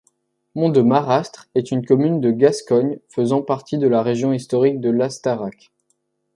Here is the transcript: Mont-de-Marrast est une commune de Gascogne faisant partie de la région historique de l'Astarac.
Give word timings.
Mont-de-Marrast 0.55 1.47
est 1.53 1.69
une 1.69 1.85
commune 1.85 2.21
de 2.21 2.31
Gascogne 2.31 2.97
faisant 3.07 3.43
partie 3.43 3.77
de 3.77 3.87
la 3.87 4.01
région 4.01 4.33
historique 4.33 4.81
de 4.81 4.89
l'Astarac. 4.89 5.71